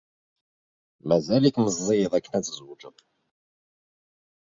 Mazal-ik 1.07 1.55
meẓẓiyed 1.63 2.13
akken 2.17 2.33
ad 2.37 2.43
tzewǧed. 2.45 2.97